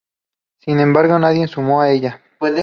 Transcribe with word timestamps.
Sin 0.61 0.79
embargo, 0.79 1.19
nadie 1.19 1.47
se 1.47 1.53
sumó 1.53 1.79
a 1.83 1.91
ella. 1.91 2.23